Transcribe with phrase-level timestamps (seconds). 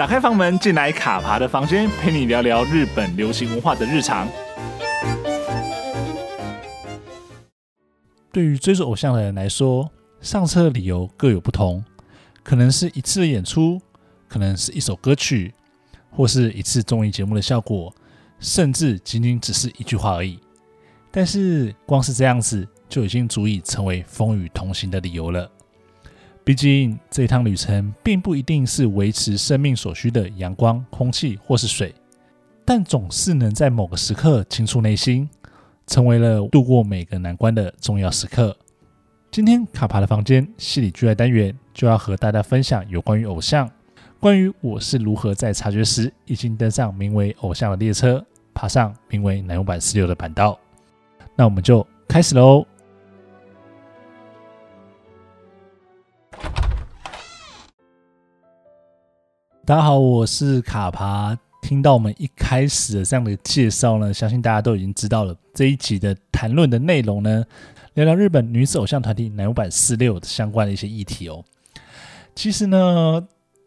[0.00, 4.26] 打开房门，进来卡爬的房间，陪你聊聊日本流行文化的日常。
[8.32, 9.90] 对于追逐偶像的人来说，
[10.22, 11.84] 上车的理由各有不同，
[12.42, 13.78] 可能是一次的演出，
[14.26, 15.52] 可能是一首歌曲，
[16.10, 17.94] 或是一次综艺节目的效果，
[18.38, 20.40] 甚至仅仅只是一句话而已。
[21.10, 25.52] 但是，光是这样子就已经足以成为风雨同行的理由了。
[26.44, 31.94] 毕竟，这一趟旅程并不一定是维持生命所需的阳光、空气或是水，
[32.64, 35.28] 但总是能在某个时刻倾诉内心。
[35.86, 38.56] 成为了度过每个难关的重要时刻。
[39.28, 43.68] 今天卡爬的房间系里剧爱单元就要和大家分享有关于偶像，
[44.20, 50.56] 关于我是如何在察觉时已经登上名为偶像的列车，爬上名为奶油版四六的板道。
[51.34, 52.64] 那我们就开始喽。
[59.70, 61.38] 大家好，我是卡爬。
[61.62, 67.44] 听到我们一开始的这样的介绍呢，相信大家都已经知道了这一集的谈论的内容呢，
[67.94, 71.44] 聊聊日本女子偶像团体乃木坂46相关的一些议题哦。
[72.34, 73.24] 其实呢，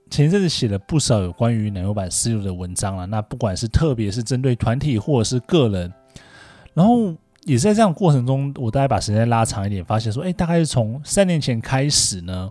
[0.10, 5.94] 前一阵子写了不少有关于乃木坂四六的文章了，那不管是特别是针对团体或者是个人，
[6.74, 12.50] 然后也在这样过程中，我大概把时间拉长一点，发现说，哎，大概是从三年前开始呢，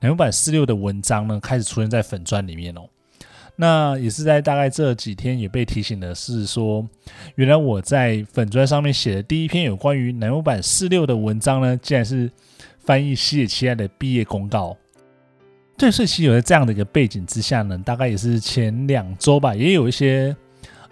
[0.00, 2.82] 乃木坂46的文章呢开始出现在粉砖里面哦。
[3.60, 6.86] 那也是在大概这几天也被提醒的是说，
[7.34, 12.30] 原来我在粉砖上面写的第一篇有关于南木坂46的文章呢，竟然是
[12.78, 14.76] 翻译西野七濑的毕业公告。
[15.76, 20.36] 对，所以其实有在这样的一个背景之下呢，大概也是前两周吧，也有一些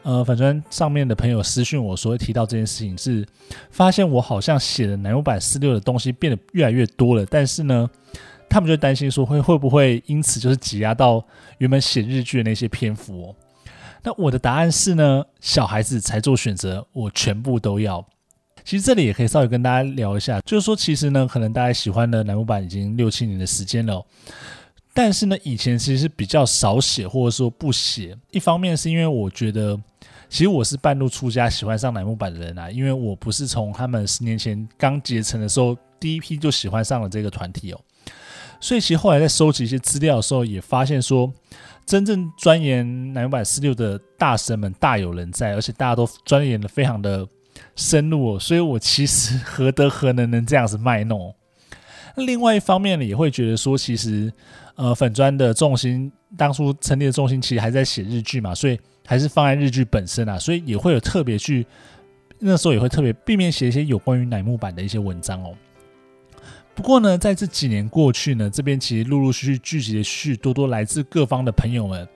[0.03, 3.25] 呃粉砖上面的朋友私讯我说提到这件事情，是
[3.71, 7.89] 发现我好像写的南木坂46的东西变得越来越多了，但是呢。
[8.48, 11.25] 他们就担心说会会不会因此就是挤压到
[11.58, 13.36] 原本写日剧的那些篇幅哦？
[14.03, 18.06] 那我的答案是呢，小孩子才做选择，我全部都要。
[18.65, 24.04] 其实这里也可以稍微跟大家聊一下，就是说其实呢，可能大家喜欢的乃木版已经六七年的时间了，
[24.94, 28.16] 但是呢，以前其实是比较少写或者说不写。
[28.31, 29.78] 一方面是因为我觉得，
[30.28, 37.81] 其实我是半路出家喜欢上乃木版的人啊，因为我不是从他们十年前刚结成的时候第一批就喜欢上了这个团体哦。
[38.66, 41.32] 所以其实后来在收集一些资料的时候，也发现说，
[41.87, 47.25] 真正钻研乃木坂46的大神们大有人在，而且大家都钻研的非常的
[47.77, 48.41] 深入哦。
[48.41, 51.32] 所以我其实何德何能能这样子卖弄？
[52.16, 54.32] 另外一方面呢，也会觉得说，其实
[54.75, 61.65] 呃粉专的重心当初成立的重心其实还在写日剧嘛，所以还是放在日剧本身啊，所以也会有特别去
[62.41, 65.54] 那时候也会特别避免写一些有关于乃木坂的一些文章哦。
[66.76, 72.06] 不过呢，在这几年过去呢，这边其实陆陆续续聚集了许多多来自各方的朋友们。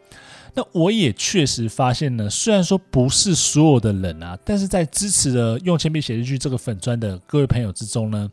[0.54, 8.31] 那我也确实发现呢，虽然说不是所有的人啊，但是在支持的用铅笔写日剧这个粉砖的各位朋友之中呢，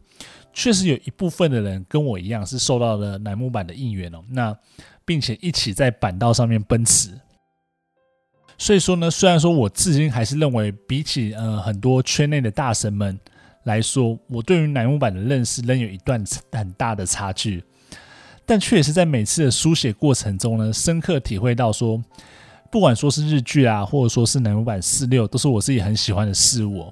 [0.52, 4.22] 确实有一部分的人跟我一样是受到了楠木坂的应援哦。
[4.30, 4.56] 那
[5.06, 7.10] 并且一起在板道上面奔驰。
[8.58, 13.18] 所以说呢，虽然说我至今还是认为，比起呃很多圈内的大神们。
[13.68, 16.24] 来说，我对于乃木坂的认识仍有一段
[16.54, 17.62] 很大的差距，
[18.46, 22.02] 但却也是在每次的书写过程中呢，深刻体会到说，
[22.72, 26.92] 不管说是日剧啊，或者说是乃木坂46，都是我自己很喜欢的事物，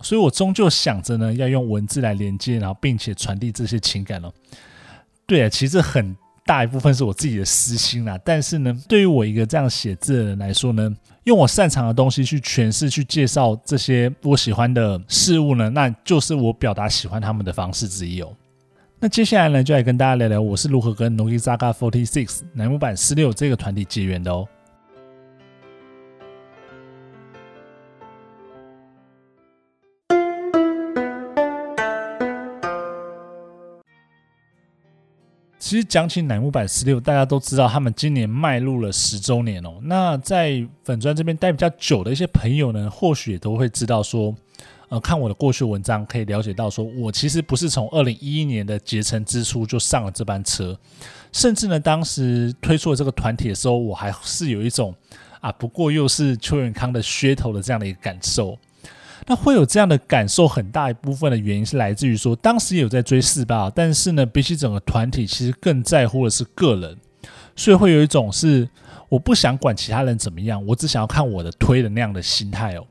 [0.00, 4.32] 所以我终究想着呢，要用文字来连接，然后并且传递这些情感哦。
[5.26, 10.96] 对啊，其实很大一部分是我自己的私心啦，但是呢，对于我一个这样写字的人来说呢。
[11.24, 18.30] 用我擅长的东西去诠释、去介绍这些我喜欢的事物呢，那就是我表达喜欢他们的方式之一哦。
[19.00, 24.46] 那接下来呢，就来跟大家聊聊我是如何跟龙崎扎卡 Forty Six 南木坂46这个团体结缘的哦。
[35.64, 39.80] 其实讲起乃木坂十六大家都知道他们今年迈入了十周年哦。
[39.84, 44.34] 那在粉专这边待比较久的一些朋友呢，或许也都会知道说，
[44.90, 50.78] 呃，看我的过去文章可以了解到，说我其实不是从二零一一年的结成之初就上了这班车，
[51.32, 54.94] 甚至呢，当时推出了这个团体的时候，我还是有一种
[55.40, 58.58] 啊，不过又是邱永康的噱头的这样的一个感受。
[59.26, 66.96] 那会有这样的感受，很大一部分的原因是来自于说，当时也有在追四八，但是呢，比起整个团体，其实更在乎的是个人，
[67.56, 68.68] 所以会有一种是
[69.08, 72.86] 我不想管其他人怎么样，我只想要看我的推的那样的心态哦。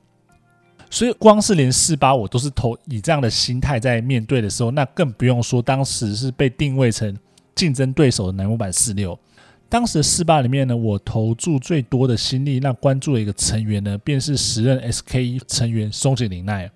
[0.89, 7.17] 所以光是连四八我都是投以这样的心态在面对的时候，那更不用说当时是被定位成
[7.55, 9.17] 竞争对手的南木坂46。
[9.73, 16.69] 当时的四八里面呢，我投注最多的心力，那关注的一个成员呢，便是时任 SKE 成员松井玲奈。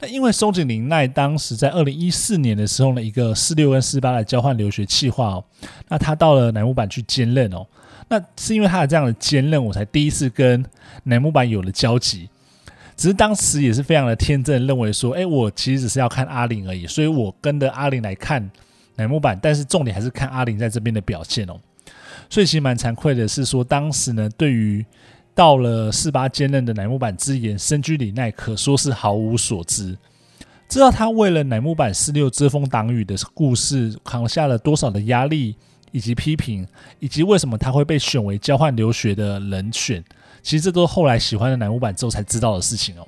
[0.00, 5.44] 那因为松井玲奈当时在二零一四年的时候呢，一个四六跟四八的交换留学计划哦，
[5.90, 7.66] 那他到了乃木坂去兼任哦。
[8.08, 10.64] 那是因为他的这样的兼任，我才第一次跟
[11.02, 12.30] 乃木坂有了交集。
[12.96, 18.50] 只是当时也是非常的天真，认为说，哎，我其实只是要看阿玲而已，所以我跟着阿玲来看
[18.96, 21.60] 乃木坂，但是重点还是看阿玲在这边的表现哦。
[22.30, 24.84] 所以其实蛮惭愧的是说，当时呢，对于
[25.34, 29.96] 到了四八兼任的乃木坂之言，深居里奈可说是毫无所知。
[30.68, 35.56] 知道他为了乃木坂四六遮风挡雨的故事，扛下了多少的压力。
[35.94, 36.66] 以及批评，
[37.00, 40.02] 以及为什么他会被选为交换留学的人选，
[40.42, 43.06] 其实这都是后来喜欢了乃木坂之后才知道的事情哦。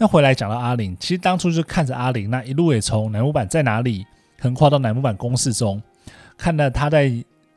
[0.00, 4.06] 那回来讲到阿玲，其实当初就看着阿玲，那一路也从乃木板在哪里
[4.40, 5.80] 横跨到乃木板公式中，
[6.38, 7.12] 看到她在。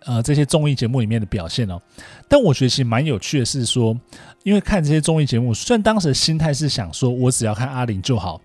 [0.06, 1.82] 呃，这些综艺节目里面的表现哦，
[2.28, 3.98] 但我觉得其实蛮有趣的是说，
[4.44, 8.42] 因为看这些综艺节目，虽然当时的心态是想说我只要看阿玲就好，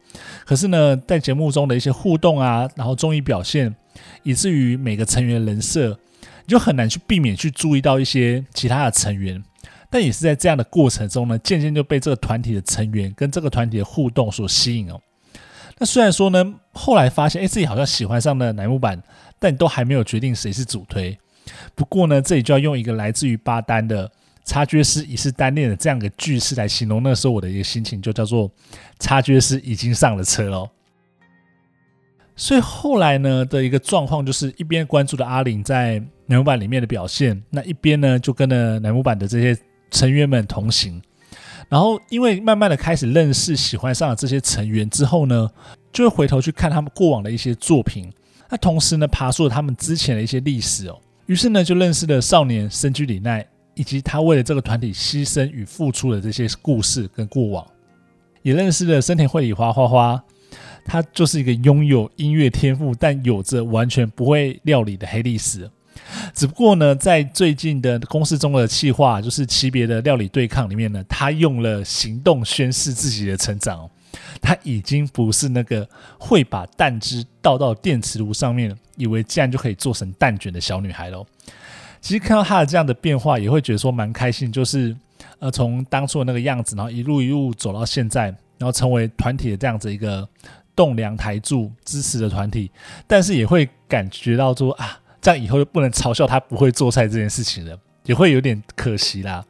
[0.46, 3.74] 可是呢，在节目中的一些互动啊，然后综艺表现，
[4.22, 5.88] 以至于每个成员人设，
[6.22, 9.42] 你就很难去避免去注意到一些其他的成员，
[9.90, 15.00] 但也是在这样的过程中呢，渐渐就被这个团体的成员跟这个团体的互动所吸引哦。
[15.78, 19.00] 那虽然说呢，后来发现哎，自己好像喜欢上了乃木坂，
[19.38, 21.16] 但都还没有决定谁是主推。
[21.74, 24.10] 不过呢，这里就要用一个来自于八单的
[24.44, 28.50] 察觉师已是单恋的这样一个句式来形容那时候我的一个心情，就叫做
[28.98, 30.68] 察觉师已经上了车喽。
[32.34, 39.58] 所以后来呢的一个状况就是，一边关注的阿玲在乃木坂里面的表现，那一边呢就跟着乃木坂的这些
[39.90, 41.00] 成员们同行。
[41.68, 45.50] 然后因为慢慢的开始认识、喜欢上了这些成员之后呢，
[45.92, 48.10] 就会回头去看他们过往的一些作品，
[48.48, 50.98] 那同时呢爬出了他们之前的一些历史哦。
[51.26, 57.66] 于是呢，就认识了少年深居里奈，以及他为了这个团体牺牲与付出的这些故事跟过往，
[58.40, 60.24] 也认识了森田绘里花花花，
[60.86, 65.70] 他就是一个拥有音乐天赋，但有着完全不会料理的黑历史。
[66.34, 73.88] 只不过呢，在最近的公司中的企划，就是级别的料理对抗里面呢，他用了行动宣示自己的成长。
[74.40, 75.86] 他已经不是那个
[76.18, 81.26] 会把蛋汁倒到电磁炉上面，以为这样就可以做成蛋卷的小女孩喽。
[82.00, 84.50] 其实看到她的这样的变化，也会觉得说蛮开心。
[84.50, 84.96] 就是
[85.40, 90.26] 呃，从当初的那个样子，然后一路一路走到现在，然后成为团体的这样子一个
[90.74, 92.70] 栋梁台柱支持的团体。
[93.06, 94.98] 但是也会感觉到说啊，
[95.28, 99.44] 这样以后就不能嘲笑他不会做菜这件事情了，也会有点可惜啦。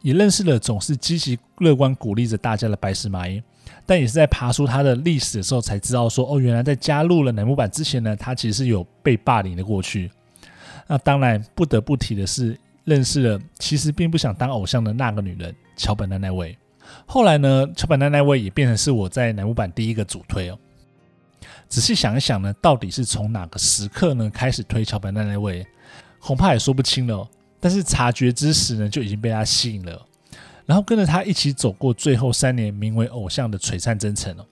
[0.00, 3.42] 也认识了总是积极乐观鼓励着大家的白石麻衣，
[3.84, 10.08] 但也是在爬出他的历史的时候才知道说，哦，原来在加入了乃木坂之前呢，他其实是有被霸凌的过去。
[10.86, 16.56] 那当然不得不提的是，认识了其实并不想当偶像的那个女人桥本奈奈未。
[17.06, 20.56] 后来呢，桥本奈奈未也变成是我在乃木坂第一个主推哦。
[21.68, 25.66] 仔细想一想呢，到底是从哪个时刻呢开始推桥本奈奈未，
[26.18, 27.28] 恐怕也说不清了。
[27.60, 30.00] 但是察觉之时呢，就已经被他吸引了，
[30.64, 34.46] 然后跟着他一起走过最后三年名为偶像的璀璨征程了。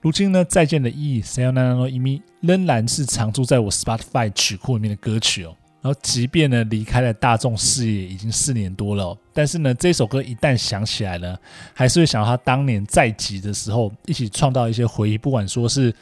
[0.00, 5.54] 如今呢，再见的意义，Sayonara no imi 仍然是常驻在我 Spotify 曲库里面的歌曲哦。
[5.82, 11.34] 然后即便呢离开了大众视野已经四年多了，但是呢这首歌一旦想起来呢，
[11.72, 15.94] 还是会想到他当年在集的时候一起创造一些回忆，不管说是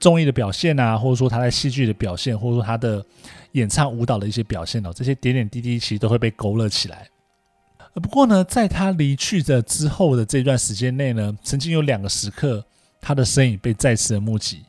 [0.00, 3.04] 综艺的表现啊，或者说他在戏剧的表现，或者说他的。
[3.52, 7.08] 演唱舞蹈的一些表现哦，这些点点滴滴其实都会被勾勒起来。
[7.94, 12.62] 不过呢，在他离去的之后的这段时间内呢，曾经有两个时刻，
[13.00, 14.62] 他的身影被再次的目击。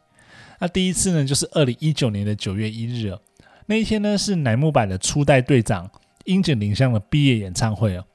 [0.59, 3.19] 那第一次呢，就是二零一九年的九月一日哦，
[3.65, 5.87] 那一天呢是乃木坂的初代队长
[6.23, 8.05] 樱井玲香的毕业演唱会哦。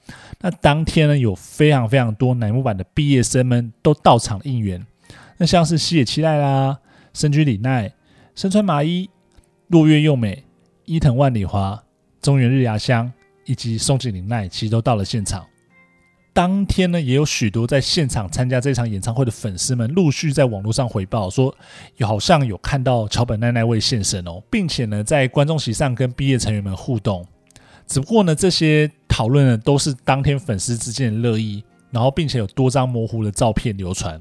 [0.41, 4.85] 那当天呢，有非常非常多乃木坂的毕业生们都到场应援。
[5.37, 6.79] 那像是西野七濑啦、
[7.15, 7.91] 深居里奈、
[8.35, 9.09] 身穿麻衣、
[9.69, 10.45] 落月佑美。
[10.87, 11.83] 伊藤万里华、
[12.21, 13.11] 中原日芽香
[13.47, 15.43] 以及松井玲奈，其实都到了现场。
[16.35, 21.57] 当天呢，也有许多在现场参加这场演唱会的粉丝们，陆续在网络上回报说，
[21.97, 27.27] 有好像有看到桥本奈奈未现身哦，并且呢，在观众席上跟毕业成员们互动。
[27.87, 34.21] 只不过呢，这些讨论呢，都是当天粉丝之间的热议，然后并且有多张模糊的照片流传，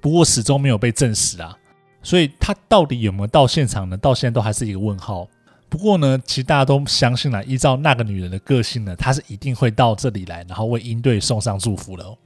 [0.00, 1.56] 不过始终没有被证实啊。
[2.02, 3.96] 所以他到底有没有到现场呢？
[3.96, 5.28] 到现在都还是一个问号。
[5.68, 12.18] 不过呢，其实大家都相信了，依照那个女人的个性呢，她是一定会到这里来，然后为鹰队送上祝福了哦。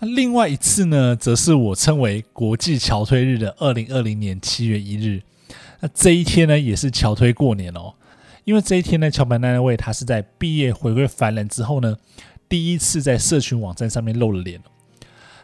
[0.00, 5.22] 那另外一次呢，则是我称为国际桥推日的二零二零年七月一日。
[5.80, 7.94] 那这一天呢，也是桥推过年哦。
[8.44, 11.96] 因为这一天呢，桥本奈奈未他是在毕业回归凡人之后呢，
[12.52, 14.60] 第一次在社群网站上面露了脸。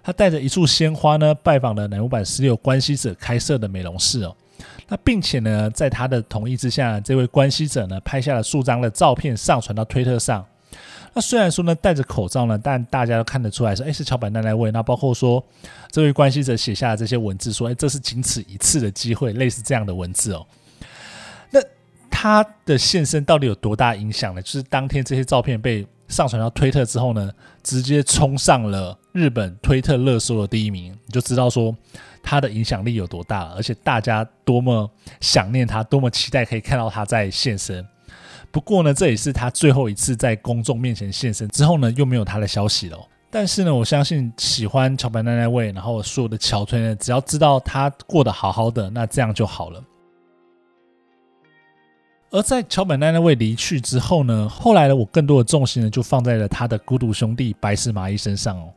[0.03, 4.37] 他带着一束鲜花呢，拜访了乃木坂十六关系者开设的美容室哦。
[4.89, 10.45] 那并且呢，在他的同意之下，这位关系者呢，拍下了数张的照片，上传到推特上。
[11.15, 14.71] 那虽然说呢，戴着口罩呢，但大家都看得出来说，哎，是桥本奈奈未。
[14.71, 15.43] 那包括说，
[15.91, 20.47] 这位关系者写下的这些文字，说，哎，这是仅此一次的机会，类似这样的文字哦。
[21.51, 21.59] 那
[22.11, 24.43] 他的现身到底有多大影响呢？
[24.43, 27.31] 就是当天这些照片被上传到推特之后呢，
[27.63, 31.75] 直接冲上了日本推特热搜的第一名，你就知道说
[32.23, 37.87] 他的影响力有多大，而且大家多么想念他，多么期待可以看到他在现身。
[38.51, 42.99] 不过呢，这也是他最后一次在公众面前现身之后呢，又没有他的消息了。
[43.31, 49.85] 但是呢，我相信喜欢桥本奈奈未，然后所有的桥推呢，只要知道他过得好好的，那这样就好了。
[52.31, 58.73] 而在桥本奈奈未离去之后呢，后来呢，我更多的重心呢，就放在了他的孤独兄弟白石麻衣身上哦。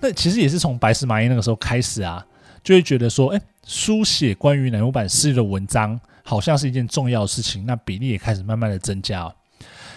[0.00, 2.24] 那其实也是从白石麻衣那个时候开始啊，
[2.62, 5.98] 就会觉得说，哎，书写关于乃木坂事业的文章。
[6.24, 9.34] 好像是一件重要的事情，那比例也开始慢慢的增加。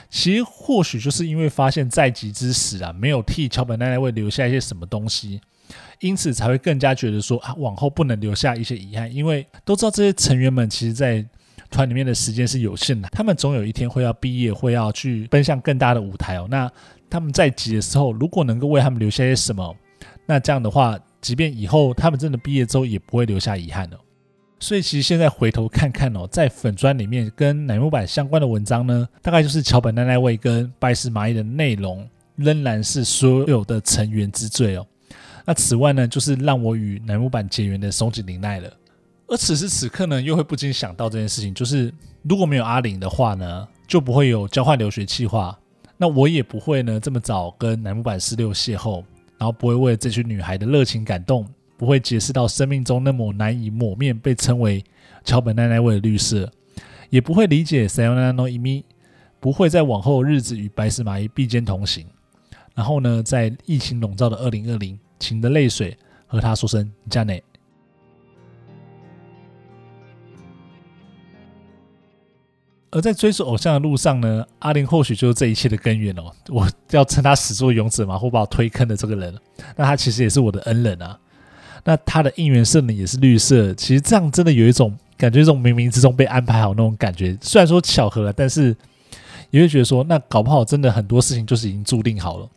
[0.09, 5.41] 其实或许就是因为发现在即之时啊，没有替桥本奈奈未留下一些什么东西，
[5.99, 9.13] 因此才会更加觉得说啊，往后不能留下一些遗憾。
[9.13, 11.25] 因为都知道这些成员们其实，在
[11.71, 16.47] 团里面的时间是有限的，他们总有一天会要毕业，会要去奔向更大的舞台哦。
[16.51, 16.69] 那
[17.09, 19.75] 他们在即的时候，如果能够为他们留下些什么，
[20.25, 23.97] 那这样的话，即便以后他们真的毕业之后，也不会留下遗憾的。
[24.59, 34.85] 所以其实现在回头看看哦，在粉专里面跟乃木坂相关的文章呢，大概就是桥本奈奈未跟白石麻衣的内容，仍然是所有的成员之最哦。
[35.45, 38.71] 那此外呢，就是让我与乃木坂结缘的松井玲奈了。
[39.31, 45.57] 而此时此刻呢，又会不禁想到这件事情，就是如果没有阿玲的话呢，就不会有交换留学计划，
[45.95, 49.01] 那我也不会呢这么早跟乃木坂四六邂逅，
[49.37, 51.47] 然后不会为了这群女孩的热情感动。
[51.77, 54.83] 不会结识到生命中那抹难以抹灭被称为
[55.23, 56.47] 桥本奈奈味的绿色，
[57.09, 58.83] 也不会理解 Sayonara no Imi，
[59.39, 62.05] 不会在往后日子与白石麻衣并肩同行。
[62.75, 65.97] 然后呢，在疫情笼罩的二零二零，噙着泪水
[66.27, 67.43] 和他说声加内。
[72.91, 76.31] 而在追逐偶像的路上呢，阿玲或许就是这一切的根源哦。
[76.49, 79.33] 我要称他始作俑者嘛，或把我推坑的这个人，
[79.77, 81.17] 那他其实也是我的恩人啊。
[81.85, 87.35] 那他的应援色呢也是绿色，其实这样真的有一种感觉，这种冥冥之中被安排好那种感觉。
[87.41, 88.75] 虽然说巧合了，但是
[89.51, 92.49] 也会觉得说，那搞不好真的很多事情就是已经注定好了。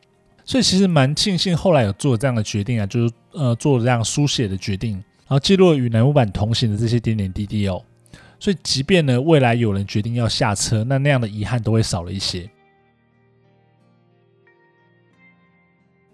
[0.45, 7.81] 所以其实蛮庆幸后来有做这样的决定啊，就是呃做了这样书写的决定，然后记录了与南木坂同行的这些点点滴滴哦。
[8.45, 12.47] 所以即便呢未来有人决定要下车，那那样的遗憾都会少了一些。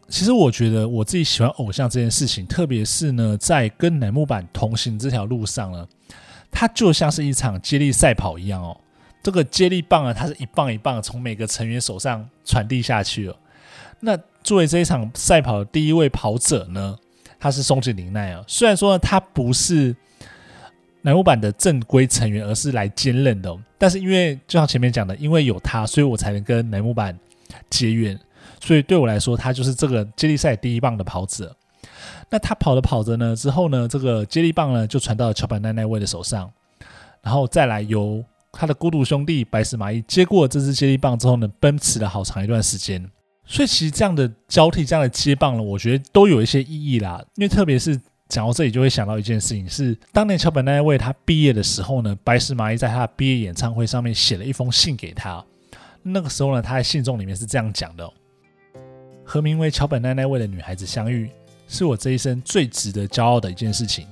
[0.08, 5.84] 其实我觉得我自己喜欢偶像这件事情，特别是呢，在跟乃木坂同行这条路上呢，
[6.52, 8.80] 它就像是一场接力赛跑一样哦。
[9.24, 13.36] 这个接力棒啊，它是一棒一棒从每个成员手上传递下去哦。
[13.98, 16.96] 那作为这一场赛跑的第一位跑者呢，
[17.40, 18.44] 他是松井玲奈哦。
[18.46, 19.96] 虽然说呢，他不是
[21.02, 27.18] 乃木板的正规成员，而是来兼任的，但是因为就像前面讲的，因为有他，所以我才能跟乃木板
[27.68, 28.18] 结缘。
[28.60, 31.56] 所以对我来说，他就是这个接力赛第一棒的跑者。
[32.28, 36.50] 那他跑着跑着呢，之后呢，这个接力棒呢就传到了桥本奈奈未的手上，
[37.22, 43.10] 然后再来由他的孤独兄弟白石麻衣接过这支接力棒之后呢，奔驰了好长一段时间。
[43.46, 47.24] 所以其实这样的交替、这样的接棒呢，我觉得都有一些意义啦。
[47.34, 55.44] 因为特别是讲到这里，就会想到一件事情是，当年桥本奈奈未他毕业的时候呢，白石麻衣在他的毕业演唱会上面写了一封信给他。
[56.02, 58.08] 那个时候呢，他在信中里面是这样讲的。
[59.24, 61.28] 和名为桥本奈奈未的女孩子相遇，
[61.68, 64.06] 是我这一生最值得骄傲的一件事情。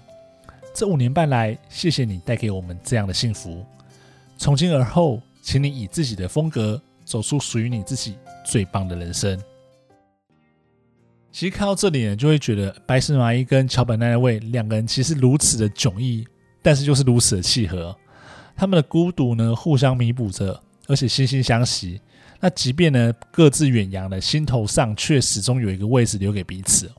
[0.75, 3.65] 这五年半来，谢谢你带给我们这样的幸福。
[4.37, 9.41] 从今而后，请你以自己的风格走出属于你自己最棒的人生。
[11.31, 16.27] 其实看到这里呢，就会觉得白石麻衣跟桥本奈奈未两个人其实如此的迥异，
[16.63, 17.97] 但是就是如此的契合。
[18.57, 22.01] 他们的孤独呢，互相弥补着，而且惺惺相惜。
[22.41, 26.91] 那即便呢各自远扬了，心头上却始终有一个位置留给彼此。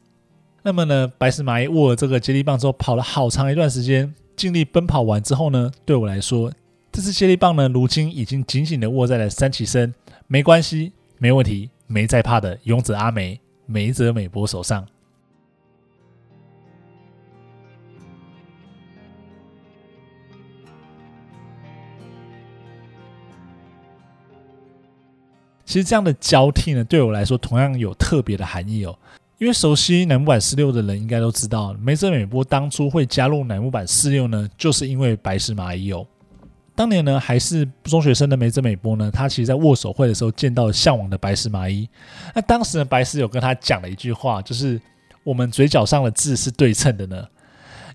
[0.61, 6.51] 那么呢，白石麻衣握了这个接力棒之后，跑了好长一段时间，尽力奔跑完之后呢，对我来说，
[6.91, 9.93] 这支接力棒呢，如今已经紧紧的握在了山崎生，
[10.27, 13.39] 没关系，没问题，没在怕的勇者阿梅
[13.71, 14.83] 梅泽美波手上，
[25.63, 28.97] 其实这样的交替呢，对我来说同样有特别的含义哦。
[29.37, 36.07] 因为熟悉乃木坂四六的人应该都知道，梅泽美波当初会加入乃木坂四六呢，就是因为白石麻衣哦。
[36.79, 41.85] 当年呢还是中学生的梅泽美波呢，他其实在握手会的时候见到了向往的白石麻衣。
[42.33, 44.79] 那当时呢，白石有跟他讲了一句话，就是
[45.25, 47.21] 我们嘴角上的字是对称的呢。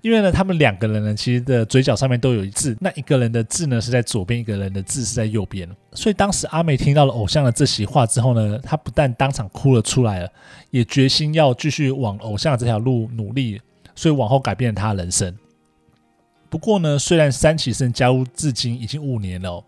[0.02, 5.66] 因为呢，他们两个人呢，其实的嘴角上面都有一字，那一个人的字呢是在左边，一个人的字是在右边。
[5.92, 10.28] 所以当时阿美听到了偶像的这席话之后呢，她不但当场哭了出来了，
[10.70, 13.58] 也决心要继续往偶像这条路努力，
[13.94, 15.34] 所以往后改变了她的人生。
[16.54, 19.60] 不过呢，虽然三期生加入至今已经五年了，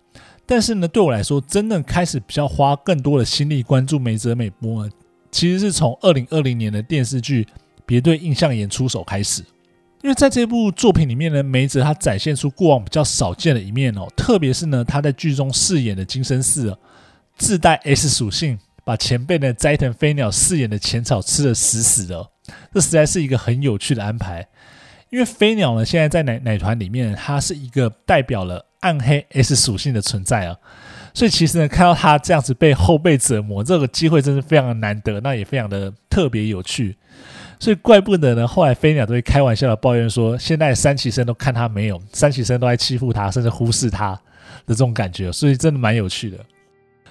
[0.47, 4.89] 但是呢，对我来说，真正开始比较花更多的心力关注梅泽美波，
[5.33, 7.43] 其实是从二零二零年的电视剧
[7.85, 9.43] 《别对印象演出手》开始。
[10.05, 16.79] 因为在这部作品里面呢，梅泽他展现出过往比较少见的一面哦，特别是呢，他在剧中饰演的金生寺
[17.37, 22.31] 自带 S 属性，把前辈的斋藤飞鸟饰演的浅草吃得死死的，
[22.73, 24.47] 这实在是一个很有趣的安排。
[25.11, 30.57] 因为飞鸟呢，现在在奶奶团里面，它是一个代表了暗黑 S 属性的存在啊，
[31.15, 36.97] 所以其实呢，看到他这样子被后辈折磨，这个机会真是非常的难得，那也非常的特别有趣。
[37.59, 44.11] 所以怪不得呢，后来飞鸟都会开玩笑的抱怨说，现在三期生都看他没有，三期生都在欺负他，甚至忽视他
[44.67, 46.39] 的这种感觉，所以真的蛮有趣的。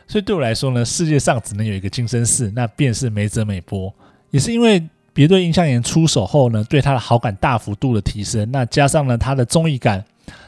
[0.07, 3.91] 所以对我来说呢，世界上只能有一个金身寺，那便是梅泽美波。
[4.29, 4.83] 也是因为
[5.15, 10.03] 别对印象研出手后呢，对他的好感大幅度的提升，那加上了他的综艺感、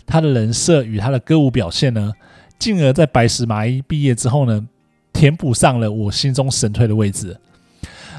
[0.05, 2.11] 他的人设与他的歌舞表现呢，
[2.59, 4.67] 进而在白石麻衣毕业之后呢，
[5.13, 7.39] 填补上了我心中神推的位置。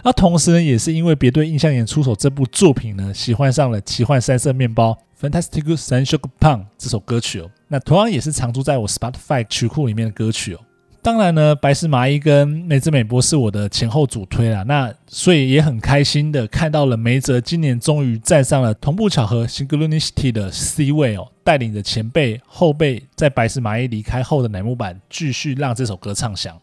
[0.02, 7.51] 那同时呢，也是因为别对印象研出手这部作品呢，喜欢上了奇幻三色面包 Fantastic Sensualpunk 这首歌曲哦。
[7.66, 10.61] 那同样也是常驻在我 Spotify 曲库里面的歌曲哦。
[11.00, 14.62] 当然呢，白石麻衣跟梅泽美波是我的前后主推啦。
[14.64, 26.61] 那所以也很开心的看到了梅泽今年终于站上了同步巧合 Synchronicity 的 C 位哦，带领着前辈后辈在白石麻衣离开后的乃木坂继续让这首歌唱响。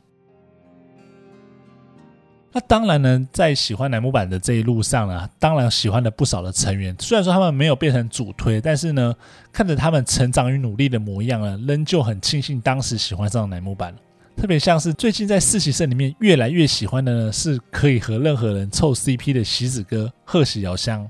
[2.52, 6.96] 那当然呢，在喜欢乃木坂的这一路上呢，当然喜欢了不少的成员。
[7.00, 9.16] 虽然说他们没有变成主推，但是呢，
[9.52, 13.98] 看着他们成长与努力的模样呢，仍旧很庆幸当时喜欢上乃木坂了。
[14.36, 21.10] 特别像是最近在四期生里面越来越喜欢的呢，是可以和任何人凑 CP 的喜子哥贺喜遥香，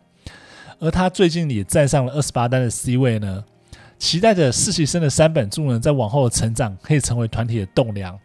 [0.79, 3.43] 而他最近也站上了二十八单的 C 位呢。
[3.97, 8.17] 期待着四期生的三本柱呢，在往后的成长可以成为团体的栋梁，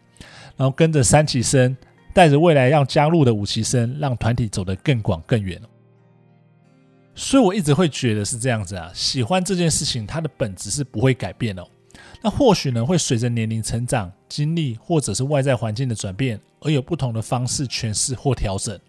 [0.57, 1.75] 然后跟着三期生。
[2.13, 5.57] 带着未来要加入的五期生，让团体走得更广更远。
[7.15, 11.65] 所以我一直会觉得是这样子啊，喜欢这件事情，它的本质是不会改变的。
[12.21, 18.79] 那或许呢，会随着年龄成长、经历或者是外在环境的转变，而有不同的方式诠释或调整。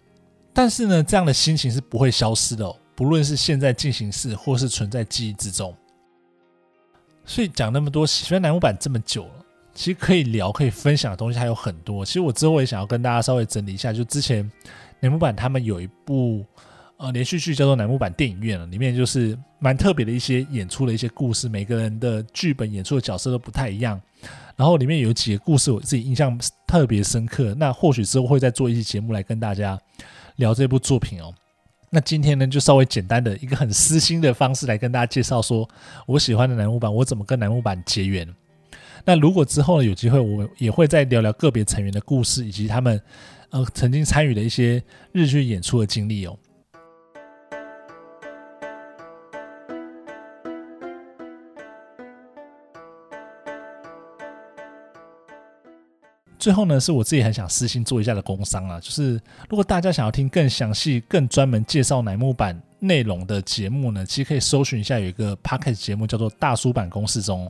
[0.53, 5.75] 但是呢，这样的心情是不会消失的哦，不论是现在进行式，或是存在记忆之中。
[7.25, 9.45] 所以讲那么多，喜欢楠木板这么久了。
[9.73, 12.05] 其实可以聊、可以分享的东西还有很多。
[12.05, 14.47] 其实我之后也想要跟大家稍微整理一下，就之前
[14.99, 16.45] 楠木板他们有一部
[16.97, 23.99] 呃连续剧叫做《楠木板电影院》了，里面就是蛮特别的一些演出的一些故事，每个人的剧本演出的角色都不太一样。
[24.55, 29.77] 然后里面有几个故事我自己印象特别深刻，那或许之后会再做一期节目来跟大家
[30.35, 31.33] 聊这部作品哦。
[31.89, 35.67] 那今天呢，就稍微简单的一个很私心的方式来跟大家介绍，说
[36.05, 38.27] 我喜欢的楠木板，我怎么跟楠木板结缘。
[39.05, 43.01] 那如果之后呢，有机会，我也会再聊聊个别成员的故事，以及他们
[43.49, 46.37] 呃曾经参与的一些日剧演出的经历哦。
[56.43, 59.13] 最后呢，是我自己很想私心做一下的工商啊，就是
[59.49, 67.49] 如果大家想要听更详细、更专门介绍乃木坂内容的节目呢，其实可以搜寻一下，有一个 podcast 节目叫做《大叔版公式中》。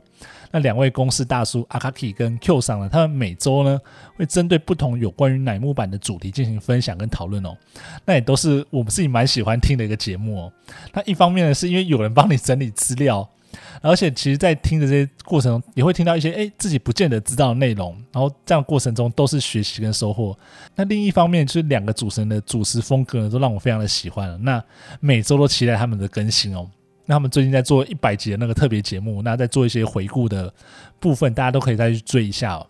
[0.52, 3.80] 那两位公司大叔阿卡奇跟 Q 桑呢，他们每周呢
[4.14, 7.56] 会针对不同有关于乃木坂的主题进行分享跟讨论哦。
[8.04, 10.52] 那也都是我们自己蛮喜欢听的一个节目哦。
[10.92, 13.28] 那一方面呢，是因为有人帮你整理资料。
[13.80, 17.96] 而且，其实，在听的这些过程中，也会听到一些诶自己不见得知道的内容。
[18.12, 20.36] 然后，这样过程中都是学习跟收获。
[20.74, 24.38] 那另一方面，就是两个主持人的主持风格呢，都让我非常的喜欢。
[24.42, 24.62] 那
[25.00, 26.68] 每周都期待他们的更新哦。
[27.06, 30.52] 那他们最近在做一百集的那个特别节目，那在做一些回顾的
[30.98, 32.66] 部分，大家都可以再去追一下哦。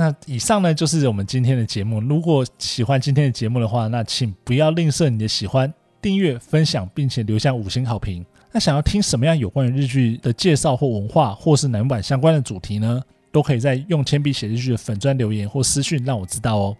[0.00, 2.00] 那以上呢，就是我们今天的节目。
[2.00, 8.24] 如果喜欢今天的节目的话，那请不要吝啬你的喜欢、订阅、分享，并且留下五星好评。
[8.50, 13.02] 那想要听什么样有关于日剧的介绍或文化，或是男版相关的主题呢？
[13.30, 16.76] 都可以在用铅笔写日剧的粉砖留言或私讯让我知道哦。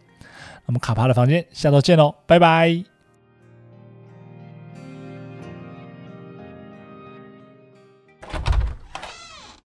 [0.65, 3.00] 那么卡帕的房间，下周见喽，拜拜。